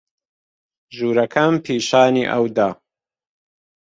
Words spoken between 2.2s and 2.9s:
ئەو دا.